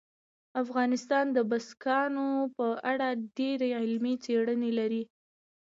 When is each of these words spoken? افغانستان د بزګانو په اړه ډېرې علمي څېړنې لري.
افغانستان 0.63 1.25
د 1.31 1.37
بزګانو 1.49 2.27
په 2.57 2.67
اړه 2.91 3.07
ډېرې 3.37 3.69
علمي 3.81 4.13
څېړنې 4.23 4.71
لري. 4.79 5.03